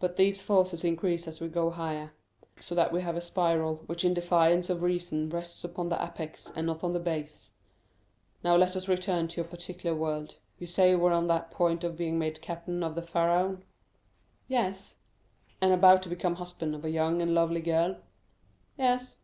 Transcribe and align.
But 0.00 0.16
these 0.16 0.40
forces 0.40 0.82
increase 0.82 1.28
as 1.28 1.38
we 1.38 1.46
go 1.46 1.68
higher, 1.68 2.12
so 2.58 2.74
that 2.74 2.90
we 2.90 3.02
have 3.02 3.18
a 3.18 3.20
spiral 3.20 3.82
which 3.84 4.02
in 4.02 4.14
defiance 4.14 4.70
of 4.70 4.80
reason 4.80 5.28
rests 5.28 5.62
upon 5.62 5.90
the 5.90 6.02
apex 6.02 6.50
and 6.56 6.66
not 6.66 6.82
on 6.82 6.94
the 6.94 6.98
base. 6.98 7.52
Now 8.42 8.56
let 8.56 8.76
us 8.76 8.88
return 8.88 9.28
to 9.28 9.42
your 9.42 9.44
particular 9.50 9.94
world. 9.94 10.36
You 10.58 10.66
say 10.66 10.88
you 10.92 10.98
were 10.98 11.12
on 11.12 11.26
the 11.26 11.40
point 11.50 11.84
of 11.84 11.98
being 11.98 12.18
made 12.18 12.40
captain 12.40 12.82
of 12.82 12.94
the 12.94 13.02
Pharaon?" 13.02 13.62
"Yes." 14.48 14.96
"And 15.60 15.70
about 15.74 16.02
to 16.04 16.08
become 16.08 16.32
the 16.32 16.38
husband 16.38 16.74
of 16.74 16.82
a 16.82 16.90
young 16.90 17.20
and 17.20 17.34
lovely 17.34 17.60
girl?" 17.60 17.98
"Yes." 18.78 19.18